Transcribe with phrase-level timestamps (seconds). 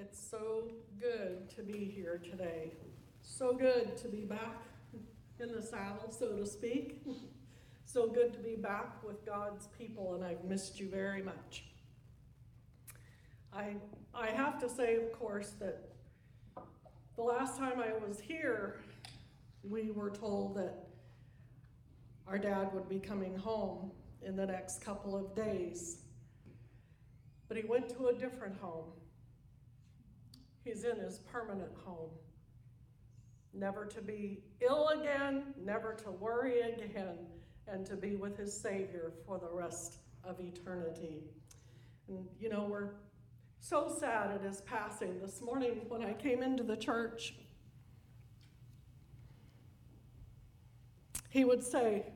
[0.00, 0.64] It's so
[0.98, 2.72] good to be here today.
[3.20, 4.62] So good to be back
[5.38, 7.02] in the saddle, so to speak.
[7.86, 11.64] So good to be back with God's people, and I've missed you very much.
[13.52, 13.74] I,
[14.14, 15.88] I have to say, of course, that
[17.16, 18.76] the last time I was here,
[19.64, 20.86] we were told that
[22.28, 23.90] our dad would be coming home
[24.22, 26.02] in the next couple of days.
[27.48, 28.92] But he went to a different home.
[30.70, 32.10] He's in his permanent home.
[33.52, 37.18] Never to be ill again, never to worry again,
[37.66, 41.24] and to be with his Savior for the rest of eternity.
[42.06, 42.90] And you know, we're
[43.58, 45.18] so sad at his passing.
[45.20, 47.34] This morning, when I came into the church,
[51.30, 52.06] he would say,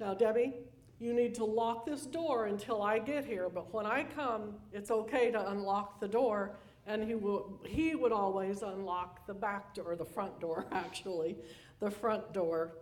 [0.00, 0.54] Now, Debbie,
[0.98, 4.90] you need to lock this door until I get here, but when I come, it's
[4.90, 6.56] okay to unlock the door.
[6.86, 11.36] And he would, he would always unlock the back door, the front door, actually,
[11.80, 12.72] the front door.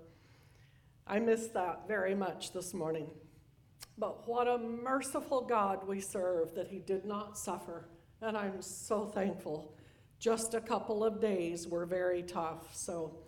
[1.07, 3.11] I miss that very much this morning.
[3.97, 7.89] But what a merciful God we serve that he did not suffer.
[8.21, 9.75] And I'm so thankful.
[10.19, 12.75] Just a couple of days were very tough.
[12.75, 13.19] So,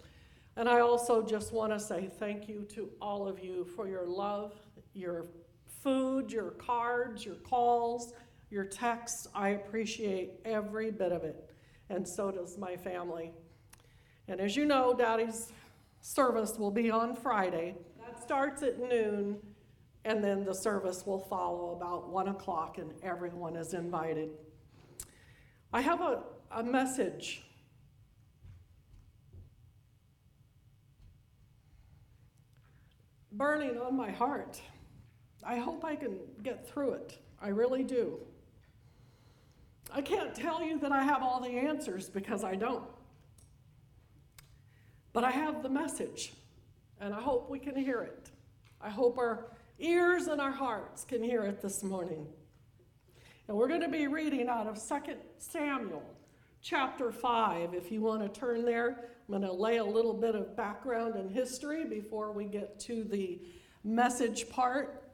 [0.56, 4.06] and I also just want to say thank you to all of you for your
[4.06, 4.54] love,
[4.94, 5.26] your
[5.82, 8.12] food, your cards, your calls,
[8.50, 9.28] your text.
[9.34, 11.50] I appreciate every bit of it,
[11.90, 13.32] and so does my family.
[14.28, 15.52] And as you know, Daddy's
[16.00, 17.76] service will be on Friday.
[17.98, 19.38] That starts at noon,
[20.04, 24.30] and then the service will follow about 1 o'clock, and everyone is invited.
[25.72, 27.42] I have a, a message.
[33.32, 34.60] Burning on my heart.
[35.44, 37.18] I hope I can get through it.
[37.40, 38.18] I really do.
[39.92, 42.84] I can't tell you that I have all the answers because I don't.
[45.12, 46.34] But I have the message,
[47.00, 48.30] and I hope we can hear it.
[48.80, 49.46] I hope our
[49.78, 52.26] ears and our hearts can hear it this morning.
[53.48, 56.02] And we're going to be reading out of 2 Samuel
[56.60, 57.74] chapter 5.
[57.74, 61.14] If you want to turn there, I'm going to lay a little bit of background
[61.14, 63.40] and history before we get to the
[63.84, 65.05] message part.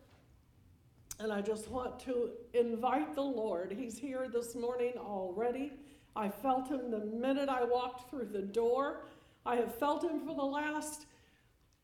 [1.23, 3.71] And I just want to invite the Lord.
[3.79, 5.73] He's here this morning already.
[6.17, 9.05] I felt him the minute I walked through the door.
[9.47, 11.07] I have felt him for the last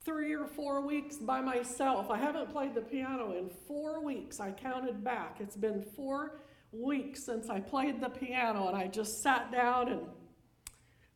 [0.05, 2.11] three or four weeks by myself.
[2.11, 4.41] I haven't played the piano in four weeks.
[4.41, 5.37] I counted back.
[5.39, 6.41] It's been four
[6.73, 10.01] weeks since I played the piano, and I just sat down and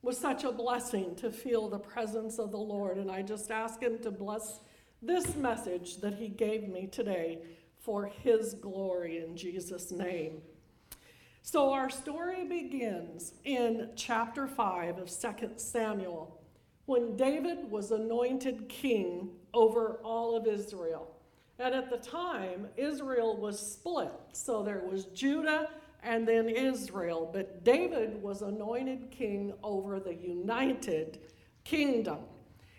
[0.00, 2.98] was such a blessing to feel the presence of the Lord.
[2.98, 4.60] And I just ask Him to bless
[5.02, 7.40] this message that He gave me today
[7.82, 10.42] for his glory in Jesus' name.
[11.42, 16.40] So our story begins in chapter 5 of 2 Samuel
[16.86, 21.08] when David was anointed king over all of Israel.
[21.58, 24.12] And at the time, Israel was split.
[24.32, 25.68] So there was Judah
[26.02, 27.28] and then Israel.
[27.32, 31.18] But David was anointed king over the united
[31.64, 32.18] kingdom.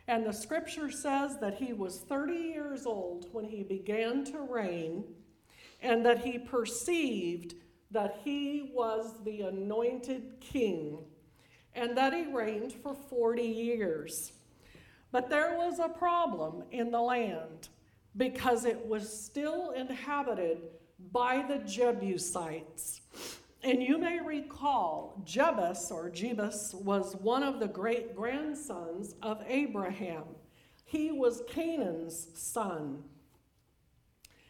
[0.07, 5.05] And the scripture says that he was 30 years old when he began to reign,
[5.81, 7.55] and that he perceived
[7.91, 10.97] that he was the anointed king,
[11.73, 14.33] and that he reigned for 40 years.
[15.11, 17.69] But there was a problem in the land
[18.17, 20.69] because it was still inhabited
[21.11, 23.01] by the Jebusites.
[23.63, 30.23] And you may recall, Jebus or Jebus was one of the great grandsons of Abraham.
[30.83, 33.03] He was Canaan's son.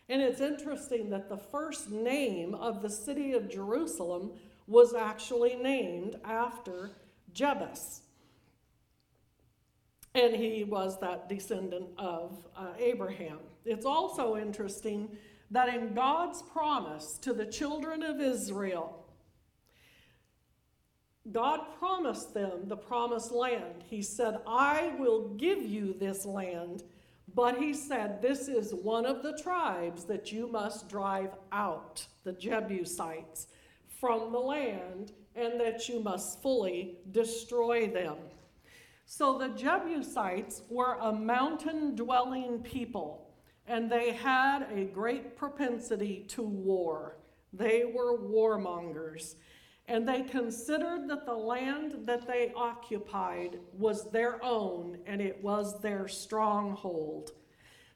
[0.09, 4.31] And it's interesting that the first name of the city of Jerusalem
[4.65, 6.91] was actually named after
[7.33, 8.01] Jebus.
[10.15, 13.39] And he was that descendant of uh, Abraham.
[13.63, 15.17] It's also interesting
[15.51, 19.02] that in God's promise to the children of Israel,
[21.31, 23.83] God promised them the promised land.
[23.85, 26.83] He said, I will give you this land,
[27.33, 32.33] but He said, This is one of the tribes that you must drive out, the
[32.33, 33.47] Jebusites,
[33.87, 38.17] from the land, and that you must fully destroy them.
[39.05, 43.29] So the Jebusites were a mountain dwelling people,
[43.65, 47.15] and they had a great propensity to war.
[47.53, 49.35] They were warmongers
[49.87, 55.79] and they considered that the land that they occupied was their own and it was
[55.81, 57.31] their stronghold.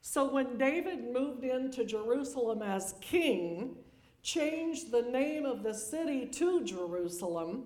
[0.02, 3.76] So when David moved into Jerusalem as king,
[4.22, 7.64] changed the name of the city to Jerusalem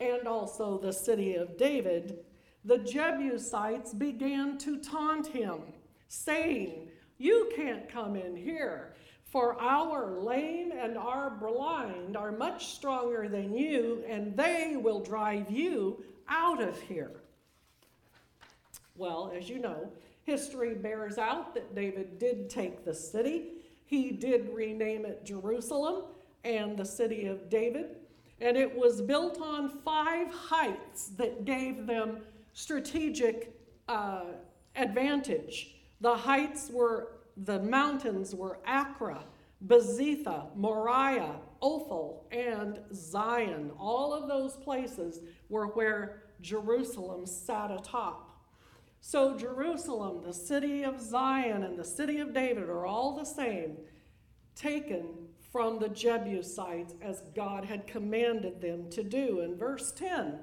[0.00, 2.18] and also the city of David,
[2.64, 5.60] the Jebusites began to taunt him,
[6.08, 8.94] saying, You can't come in here,
[9.36, 15.50] for our lame and our blind are much stronger than you, and they will drive
[15.50, 17.10] you out of here.
[18.96, 19.92] Well, as you know,
[20.24, 23.48] history bears out that David did take the city.
[23.84, 26.04] He did rename it Jerusalem
[26.42, 27.96] and the city of David.
[28.40, 32.20] And it was built on five heights that gave them
[32.54, 33.54] strategic
[33.86, 34.24] uh,
[34.76, 35.74] advantage.
[36.00, 39.24] The heights were, the mountains were Acra,
[39.66, 43.70] Bezetha, Moriah, Ophel, and Zion.
[43.78, 48.22] All of those places were where Jerusalem sat atop.
[49.00, 53.76] So, Jerusalem, the city of Zion, and the city of David are all the same,
[54.54, 55.06] taken
[55.52, 59.40] from the Jebusites as God had commanded them to do.
[59.40, 60.40] And verse 10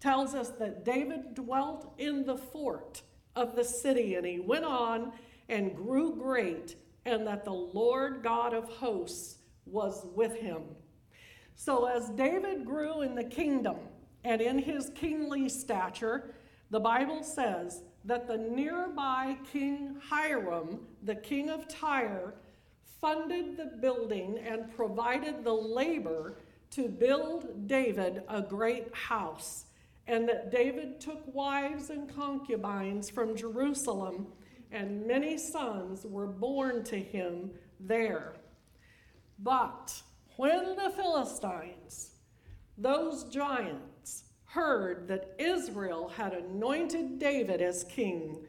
[0.00, 3.02] tells us that David dwelt in the fort
[3.34, 5.12] of the city, and he went on
[5.48, 10.62] and grew great, and that the Lord God of hosts was with him.
[11.54, 13.76] So, as David grew in the kingdom
[14.24, 16.34] and in his kingly stature,
[16.70, 22.34] the Bible says that the nearby King Hiram, the king of Tyre,
[23.00, 26.38] funded the building and provided the labor
[26.70, 29.66] to build David a great house,
[30.06, 34.26] and that David took wives and concubines from Jerusalem,
[34.74, 38.34] and many sons were born to him there.
[39.38, 40.02] But
[40.36, 42.10] when the Philistines,
[42.76, 48.44] those giants, heard that Israel had anointed David as king,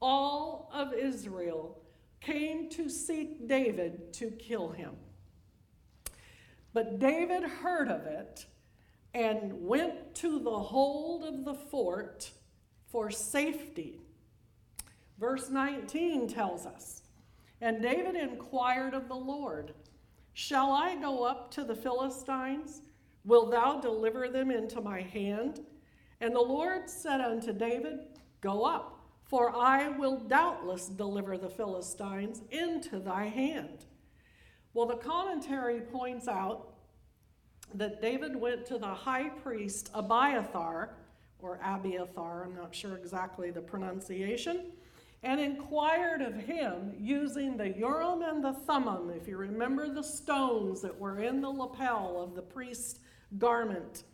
[0.00, 1.82] all of Israel
[2.20, 4.92] came to seek David to kill him.
[6.72, 8.46] But David heard of it
[9.14, 12.30] and went to the hold of the fort
[12.86, 14.00] for safety.
[15.18, 17.02] Verse 19 tells us
[17.60, 19.74] And David inquired of the Lord,
[20.32, 22.82] Shall I go up to the Philistines?
[23.24, 25.60] Will thou deliver them into my hand?
[26.20, 28.00] And the Lord said unto David,
[28.40, 28.98] Go up
[29.28, 33.84] for I will doubtless deliver the Philistines into thy hand.
[34.72, 36.72] Well, the commentary points out
[37.74, 40.94] that David went to the high priest Abiathar,
[41.40, 44.72] or Abiathar, I'm not sure exactly the pronunciation,
[45.22, 50.80] and inquired of him using the Urim and the Thummim, if you remember the stones
[50.82, 53.00] that were in the lapel of the priest's
[53.36, 54.04] garment.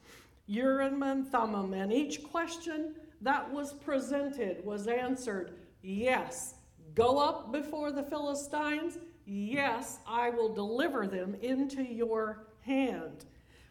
[0.47, 5.53] Urim and Thummim, and each question that was presented was answered
[5.83, 6.55] yes.
[6.95, 8.99] Go up before the Philistines.
[9.27, 13.25] Yes, I will deliver them into your hand.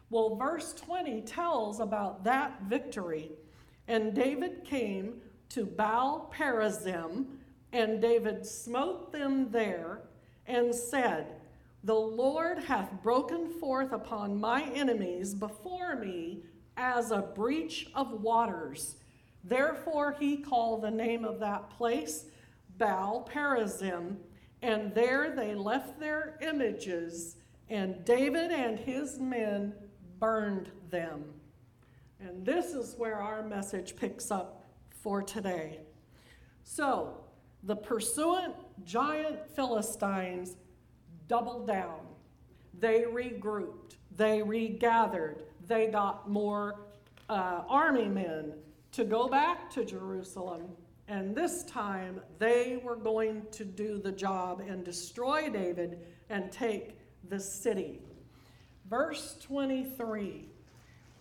[0.10, 3.32] Well, verse 20 tells about that victory.
[3.88, 7.26] And David came to Baal Perazim,
[7.72, 10.02] and David smote them there
[10.46, 11.36] and said,
[11.84, 16.44] The Lord hath broken forth upon my enemies before me
[16.78, 18.98] as a breach of waters.
[19.44, 22.26] Therefore, he called the name of that place
[22.78, 24.18] Baal Perazim,
[24.62, 27.36] and there they left their images,
[27.70, 29.74] and David and his men
[30.20, 31.26] burned them.
[32.20, 34.63] And this is where our message picks up
[35.04, 35.82] for today.
[36.64, 37.18] So,
[37.64, 38.56] the pursuant
[38.86, 40.56] giant Philistines
[41.28, 42.00] doubled down.
[42.80, 46.80] They regrouped, they regathered, they got more
[47.30, 48.54] uh, army men,
[48.94, 50.70] to go back to Jerusalem,
[51.08, 56.98] and this time they were going to do the job and destroy David and take
[57.30, 58.02] the city.
[58.90, 60.53] Verse 23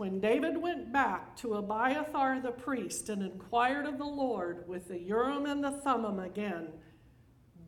[0.02, 4.98] When David went back to Abiathar the priest and inquired of the Lord with the
[4.98, 6.70] Urim and the Thummim again,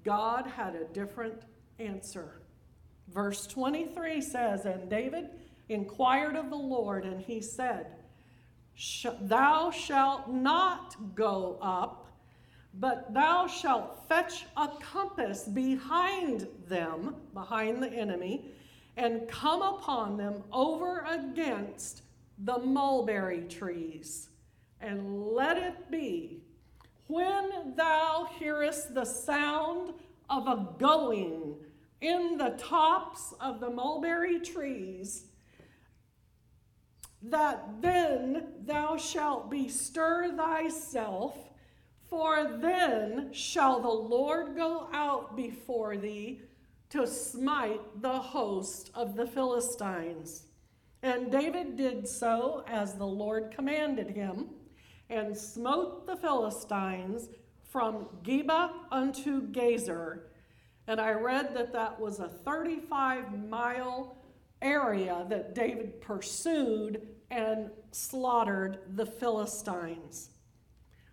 [0.05, 1.43] God had a different
[1.79, 2.43] answer.
[3.07, 5.31] Verse 23 says, And David
[5.69, 7.87] inquired of the Lord, and he said,
[9.21, 12.09] Thou shalt not go up,
[12.81, 18.51] but thou shalt fetch a compass behind them, behind the enemy,
[18.97, 22.01] and come upon them over against
[22.39, 24.29] the mulberry trees.
[24.81, 26.43] And let it be,
[27.07, 29.95] when thou hearest the sound
[30.29, 31.57] of a going
[32.01, 35.25] in the tops of the mulberry trees,
[37.23, 41.35] that then thou shalt bestir thyself,
[42.11, 46.43] for then shall the Lord go out before thee
[46.91, 50.45] to smite the host of the Philistines.
[51.05, 54.47] And David did so as the Lord commanded him,
[55.11, 57.29] and smote the Philistines
[57.69, 60.31] from Geba unto Gazer.
[60.87, 64.17] And I read that that was a 35 mile
[64.63, 70.31] area that David pursued and slaughtered the Philistines.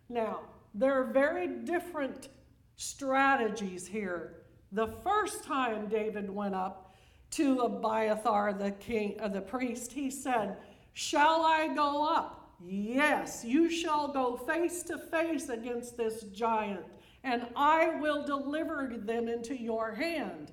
[0.07, 0.39] Now,
[0.73, 2.29] there are very different
[2.77, 4.43] strategies here.
[4.71, 6.90] The first time David went up
[7.31, 10.57] to Abiathar, the king, uh, the priest, he said,
[10.93, 16.85] "Shall I go up?" Yes, you shall go face to face against this giant,
[17.23, 20.51] and I will deliver them into your hand.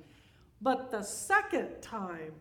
[0.61, 2.32] But the second time,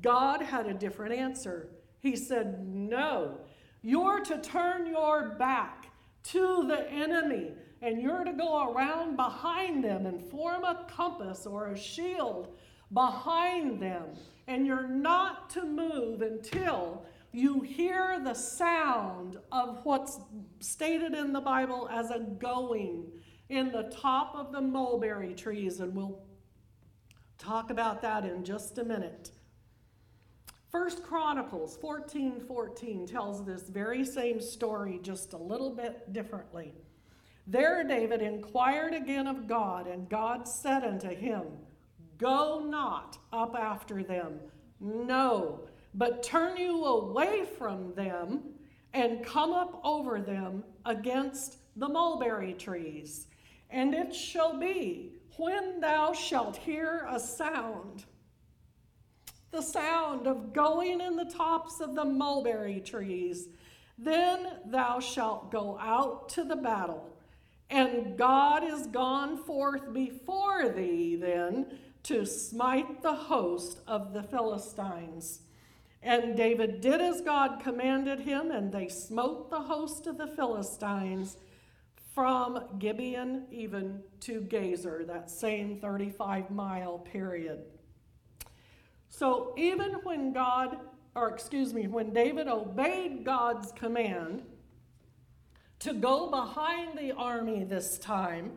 [0.00, 1.68] God had a different answer.
[2.00, 3.40] He said, No,
[3.82, 5.90] you're to turn your back
[6.24, 7.52] to the enemy,
[7.82, 12.56] and you're to go around behind them and form a compass or a shield
[12.94, 14.04] behind them.
[14.46, 20.20] And you're not to move until you hear the sound of what's
[20.60, 23.06] stated in the Bible as a going
[23.48, 26.22] in the top of the mulberry trees, and we'll
[27.38, 29.32] talk about that in just a minute.
[30.70, 36.72] First Chronicles 14 14 tells this very same story just a little bit differently.
[37.46, 41.42] There David inquired again of God, and God said unto him,
[42.18, 44.38] Go not up after them,
[44.80, 45.60] no,
[45.94, 48.42] but turn you away from them
[48.92, 53.26] and come up over them against the mulberry trees.
[53.70, 58.04] And it shall be, when thou shalt hear a sound,
[59.50, 63.48] the sound of going in the tops of the mulberry trees.
[63.98, 67.16] Then thou shalt go out to the battle,
[67.70, 71.66] and God is gone forth before thee then
[72.04, 75.40] to smite the host of the Philistines.
[76.02, 81.38] And David did as God commanded him, and they smote the host of the Philistines
[82.14, 87.64] from Gibeon even to Gazer, that same 35 mile period.
[89.08, 90.78] So even when God,
[91.14, 94.42] or excuse me, when David obeyed God's command
[95.80, 98.52] to go behind the army this time,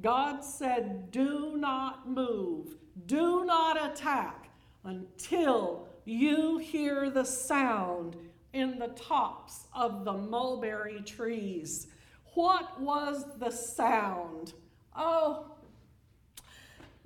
[0.00, 2.76] God said, Do not move,
[3.06, 4.50] do not attack
[4.84, 8.16] until you hear the sound
[8.52, 11.88] in the tops of the mulberry trees.
[12.34, 14.52] What was the sound?
[14.96, 15.46] Oh,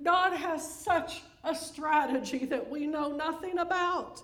[0.03, 4.21] God has such a strategy that we know nothing about.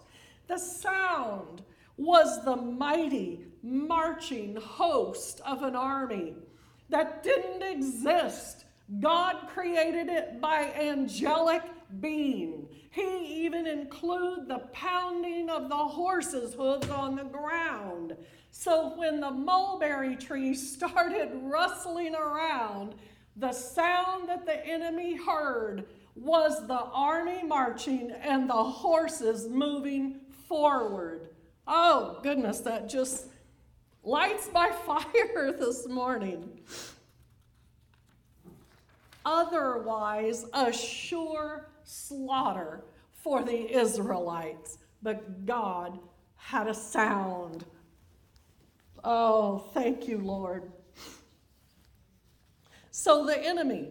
[0.48, 1.62] The sound
[1.98, 6.36] was the mighty marching host of an army
[6.90, 8.66] that didn't exist.
[9.00, 11.64] God created it by angelic
[12.00, 12.68] being.
[12.92, 18.16] He even included the pounding of the horses' hooves on the ground.
[18.52, 22.96] So when the mulberry trees started rustling around,
[23.36, 25.86] the sound that the enemy heard
[26.16, 31.30] was the army marching and the horses moving forward.
[31.68, 33.28] Oh, goodness, that just
[34.04, 36.60] lights my fire this morning.
[39.26, 44.78] Otherwise, a sure slaughter for the Israelites.
[45.02, 46.00] But God
[46.36, 47.66] had a sound.
[49.04, 50.72] Oh, thank you, Lord.
[52.92, 53.90] So the enemy,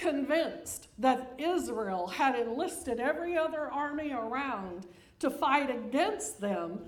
[0.00, 4.86] convinced that Israel had enlisted every other army around
[5.18, 6.80] to fight against them,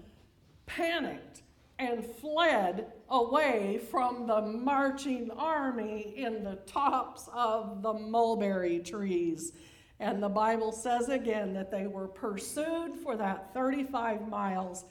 [0.64, 1.42] panicked
[1.82, 9.52] and fled away from the marching army in the tops of the mulberry trees.
[9.98, 14.84] And the Bible says again that they were pursued for that 35 miles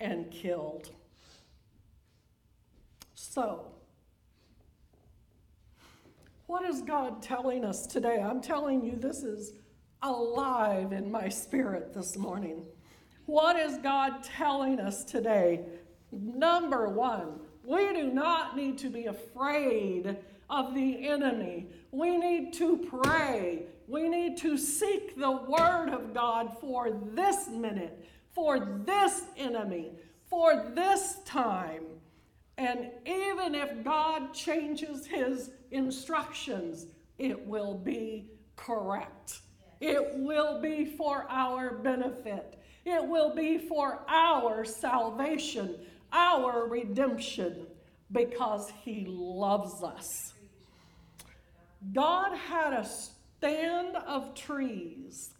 [0.00, 0.90] and killed.
[3.14, 3.66] So,
[6.46, 8.22] what is God telling us today?
[8.22, 9.52] I'm telling you, this is
[10.00, 12.64] alive in my spirit this morning.
[13.26, 15.66] What is God telling us today?
[16.12, 20.16] Number one, we do not need to be afraid
[20.48, 21.66] of the enemy.
[21.90, 23.66] We need to pray.
[23.86, 29.92] We need to seek the word of God for this minute, for this enemy,
[30.28, 31.84] for this time.
[32.56, 36.86] And even if God changes his instructions,
[37.18, 39.40] it will be correct.
[39.80, 42.60] It will be for our benefit.
[42.84, 45.76] It will be for our salvation,
[46.12, 47.66] our redemption,
[48.10, 50.34] because He loves us.
[51.92, 52.88] God had a
[53.38, 55.30] stand of trees.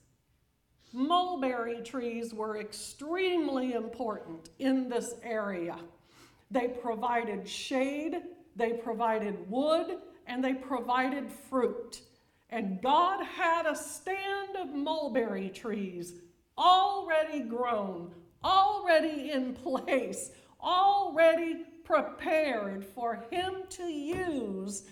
[0.92, 5.76] Mulberry trees were extremely important in this area.
[6.50, 8.22] They provided shade,
[8.56, 12.00] they provided wood, and they provided fruit.
[12.50, 16.14] And God had a stand of mulberry trees
[16.56, 20.30] already grown, already in place,
[20.60, 24.84] already prepared for Him to use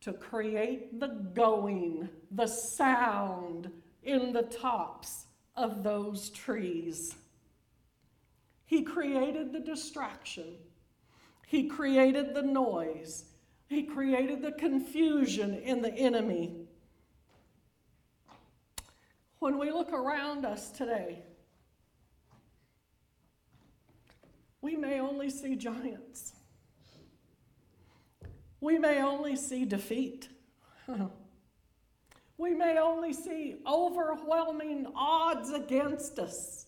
[0.00, 3.70] to create the going, the sound
[4.02, 7.14] in the tops of those trees.
[8.66, 10.56] He created the distraction.
[11.46, 13.24] He created the noise.
[13.66, 16.66] He created the confusion in the enemy.
[19.38, 21.22] When we look around us today,
[24.64, 26.32] we may only see giants.
[28.62, 30.30] We may only see defeat.
[32.38, 36.64] we may only see overwhelming odds against us.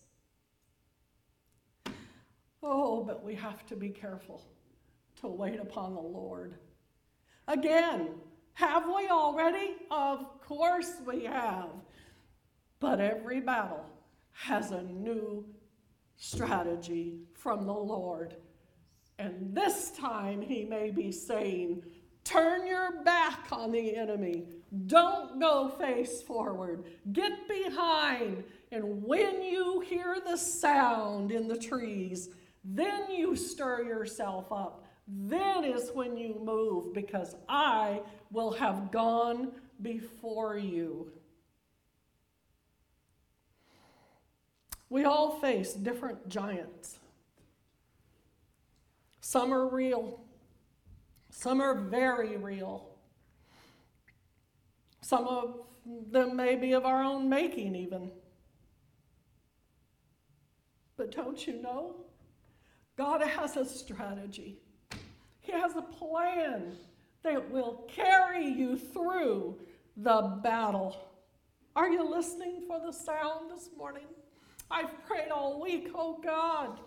[2.63, 4.45] Oh, but we have to be careful
[5.23, 6.57] to wait upon the Lord.
[7.49, 8.11] Again,
[8.53, 9.75] have we already?
[9.91, 11.71] Of course we have.
[12.79, 13.87] But every battle
[14.33, 15.47] has a new
[16.17, 18.37] strategy from the Lord.
[19.19, 21.83] And this time he may be saying,
[22.25, 24.47] Turn your back on the enemy.
[24.89, 26.85] Don't go face forward.
[27.13, 28.43] Get behind.
[28.73, 32.31] And when you hear the sound in the trees,
[32.65, 34.85] then you stir yourself up.
[35.07, 41.13] Then is when you move, because I will have gone before you.
[44.89, 46.99] We all face different giants.
[49.21, 50.21] Some are real,
[51.31, 52.87] some are very real.
[55.01, 55.61] Some of
[56.11, 58.11] them may be of our own making, even.
[60.97, 61.97] But don't you know?
[62.97, 64.59] God has a strategy,
[65.41, 66.77] He has a plan
[67.23, 69.59] that will carry you through
[69.97, 70.97] the battle.
[71.75, 74.07] Are you listening for the sound this morning?
[74.71, 76.81] I've prayed all week, oh God.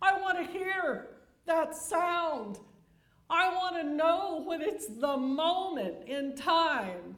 [0.00, 1.08] I want to hear
[1.46, 2.58] that sound.
[3.30, 7.16] I want to know when it's the moment in time.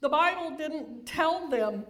[0.00, 1.84] The Bible didn't tell them,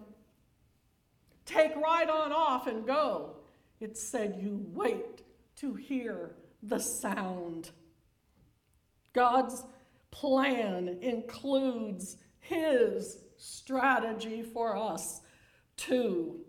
[1.44, 3.36] take right on off and go.
[3.80, 5.22] It said, you wait
[5.56, 7.70] to hear the sound.
[9.12, 9.64] God's
[10.10, 15.20] plan includes His strategy for us
[15.78, 16.40] too.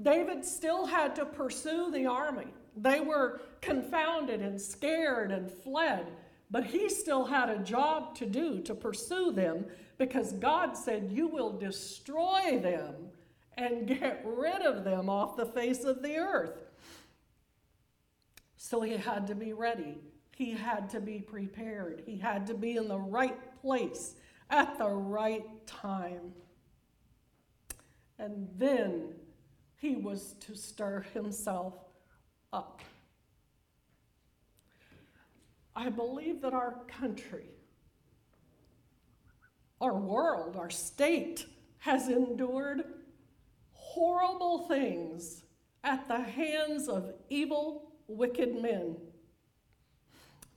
[0.00, 2.46] David still had to pursue the army.
[2.76, 6.06] They were confounded and scared and fled,
[6.50, 9.64] but he still had a job to do to pursue them
[9.98, 12.94] because God said, You will destroy them
[13.56, 16.62] and get rid of them off the face of the earth.
[18.56, 19.98] So he had to be ready.
[20.36, 22.02] He had to be prepared.
[22.04, 24.16] He had to be in the right place
[24.50, 26.32] at the right time.
[28.18, 29.14] And then
[29.76, 31.74] he was to stir himself
[32.52, 32.80] up.
[35.74, 37.50] I believe that our country,
[39.80, 41.44] our world, our state
[41.78, 42.84] has endured
[43.72, 45.42] horrible things
[45.84, 48.96] at the hands of evil, wicked men.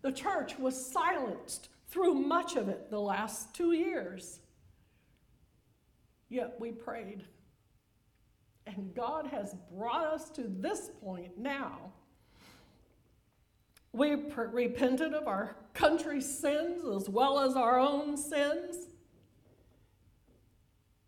[0.01, 4.39] The church was silenced through much of it the last two years.
[6.29, 7.25] Yet we prayed.
[8.75, 11.91] And God has brought us to this point now.
[13.93, 18.87] We repented of our country's sins as well as our own sins.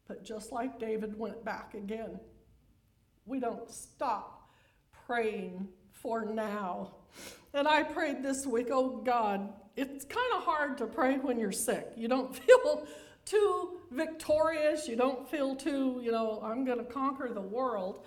[0.07, 2.19] But just like David went back again,
[3.25, 4.49] we don't stop
[5.05, 6.95] praying for now.
[7.53, 11.51] And I prayed this week, oh God, it's kind of hard to pray when you're
[11.51, 11.91] sick.
[11.95, 12.87] You don't feel
[13.25, 14.87] too victorious.
[14.87, 18.03] You don't feel too, you know, I'm going to conquer the world.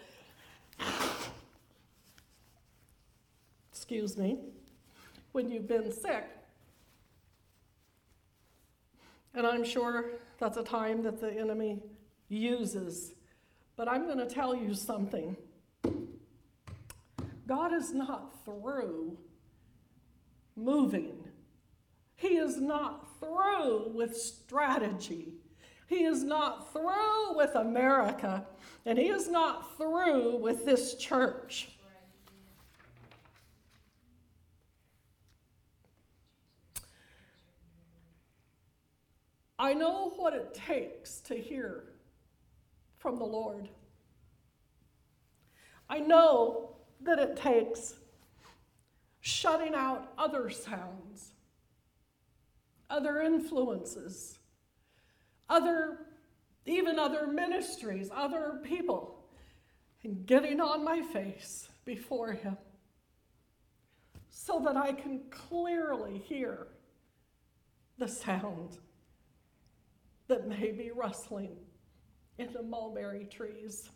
[3.70, 4.38] Excuse me.
[5.32, 6.24] When you've been sick.
[9.34, 11.82] And I'm sure that's a time that the enemy
[12.28, 13.12] uses.
[13.76, 15.36] But I'm going to tell you something.
[17.46, 19.18] God is not through
[20.56, 21.24] moving.
[22.16, 25.34] He is not through with strategy.
[25.86, 28.46] He is not through with America,
[28.86, 31.68] and He is not through with this church.
[39.58, 41.84] I know what it takes to hear
[42.98, 43.68] from the Lord.
[45.88, 47.94] I know that it takes
[49.20, 51.32] shutting out other sounds,
[52.90, 54.38] other influences,
[55.48, 55.98] other
[56.66, 59.22] even other ministries, other people,
[60.02, 62.56] and getting on my face before him
[64.30, 66.68] so that I can clearly hear
[67.98, 68.78] the sound
[70.28, 71.56] that may be rustling
[72.38, 73.90] in the mulberry trees.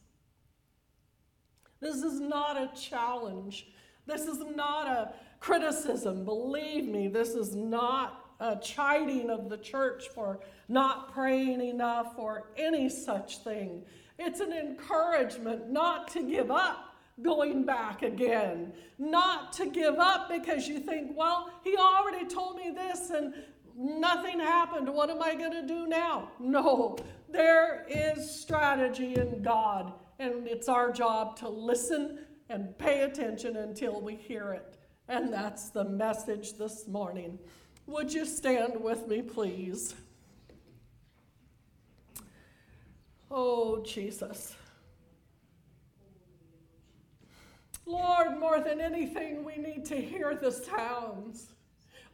[1.81, 3.69] This is not a challenge.
[4.07, 6.25] This is not a criticism.
[6.25, 12.51] Believe me, this is not a chiding of the church for not praying enough or
[12.57, 13.83] any such thing.
[14.19, 20.69] It's an encouragement not to give up going back again, not to give up because
[20.69, 23.35] you think, well, he already told me this and
[23.77, 24.89] nothing happened.
[24.89, 26.31] What am I going to do now?
[26.39, 26.97] No,
[27.29, 34.01] there is strategy in God, and it's our job to listen and pay attention until
[34.01, 34.77] we hear it.
[35.09, 37.39] And that's the message this morning.
[37.87, 39.95] Would you stand with me, please?
[43.31, 44.55] Oh, Jesus.
[47.85, 51.53] Lord, more than anything, we need to hear the sounds.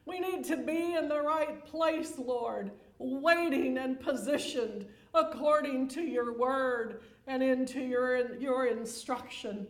[0.07, 6.37] We need to be in the right place, Lord, waiting and positioned according to your
[6.37, 9.67] word and into your, your instruction,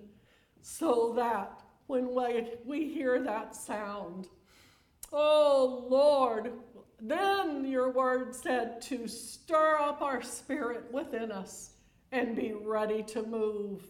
[0.60, 4.28] so that when we, we hear that sound,
[5.12, 6.52] oh Lord,
[7.00, 11.70] then your word said to stir up our spirit within us
[12.12, 13.82] and be ready to move.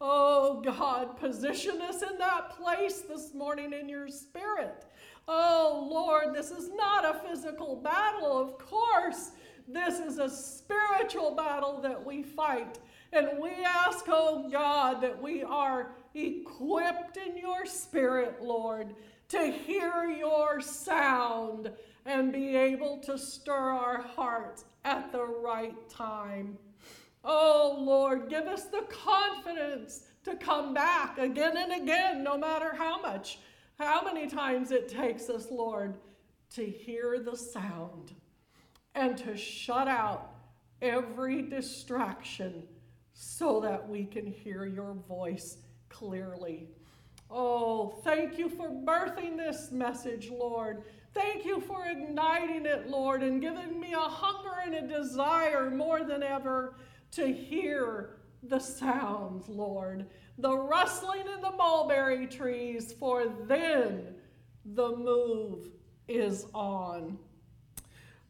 [0.00, 4.84] Oh God, position us in that place this morning in your spirit
[5.28, 9.32] Oh Lord, this is not a physical battle, of course.
[9.66, 12.78] This is a spiritual battle that we fight.
[13.12, 18.94] And we ask, oh God, that we are equipped in your spirit, Lord,
[19.30, 21.72] to hear your sound
[22.06, 26.56] and be able to stir our hearts at the right time.
[27.24, 33.00] Oh Lord, give us the confidence to come back again and again, no matter how
[33.00, 33.38] much
[33.78, 35.98] how many times it takes us, Lord,
[36.54, 38.12] to hear the sound
[38.94, 40.30] and to shut out
[40.80, 42.62] every distraction
[43.12, 45.58] so that we can hear your voice
[45.90, 46.68] clearly.
[47.30, 50.84] Oh, thank you for birthing this message, Lord.
[51.16, 56.04] Thank you for igniting it, Lord, and giving me a hunger and a desire more
[56.04, 56.76] than ever
[57.12, 60.06] to hear the sounds, Lord
[60.38, 64.14] the rustling in the mulberry trees, for then
[64.64, 65.70] the move
[66.08, 67.18] is on.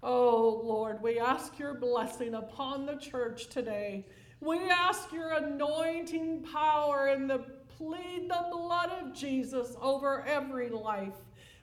[0.02, 4.06] Oh Lord, we ask your blessing upon the church today.
[4.40, 7.38] We ask your anointing power and the
[7.76, 11.14] plead the blood of Jesus over every life.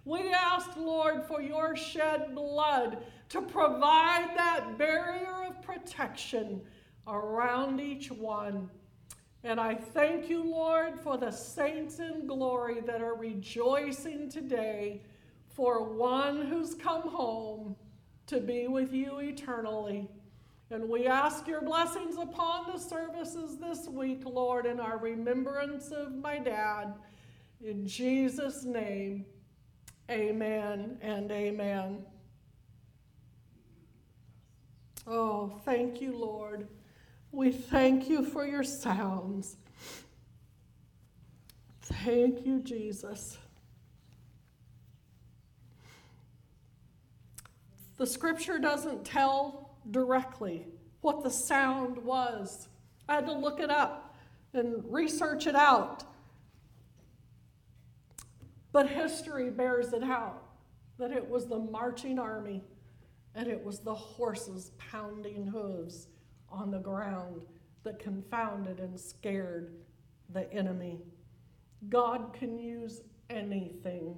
[0.06, 2.98] We ask, Lord, for your shed blood
[3.30, 6.62] to provide that barrier of protection
[7.08, 8.70] around each one.
[9.46, 15.02] And I thank you, Lord, for the saints in glory that are rejoicing today
[15.50, 17.76] for one who's come home
[18.28, 20.10] to be with you eternally.
[20.70, 26.16] And we ask your blessings upon the services this week, Lord, in our remembrance of
[26.16, 26.94] my dad.
[27.62, 29.26] In Jesus' name,
[30.14, 32.06] amen and amen.
[35.06, 36.68] Oh, thank you, Lord.
[37.32, 39.58] We thank you for your sounds.
[41.82, 43.38] Thank you, Jesus.
[47.98, 50.68] The scripture doesn't tell directly
[51.02, 52.70] what the sound was.
[53.10, 54.16] I had to look it up
[54.54, 56.04] and research it out.
[58.74, 60.44] But history bears it out
[60.98, 62.64] that it was the marching army
[63.36, 66.08] and it was the horses pounding hooves
[66.50, 67.44] on the ground
[67.84, 69.76] that confounded and scared
[70.30, 71.02] the enemy.
[71.90, 74.18] God can use anything,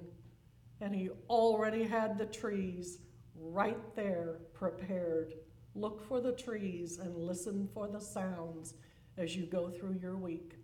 [0.80, 2.98] and He already had the trees
[3.34, 5.34] right there prepared.
[5.74, 8.74] Look for the trees and listen for the sounds
[9.18, 10.54] as you go through your week.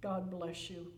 [0.00, 0.92] God bless you.